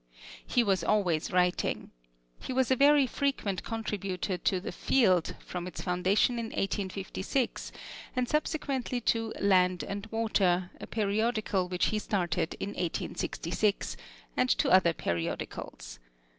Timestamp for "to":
4.35-4.59, 9.01-9.31, 14.49-14.71